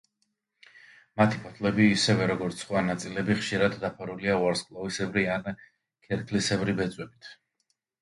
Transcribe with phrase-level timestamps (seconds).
[1.21, 5.49] მათი ფოთლები, ისევე როგორც სხვა ნაწილები, ხშირად დაფარულია ვარსკვლავისებრი ან
[6.11, 7.35] ქერქლისებრი ბეწვებით.